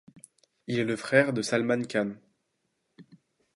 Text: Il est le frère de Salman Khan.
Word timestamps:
Il 0.65 0.79
est 0.79 0.83
le 0.83 0.95
frère 0.95 1.31
de 1.31 1.43
Salman 1.43 1.83
Khan. 1.83 2.15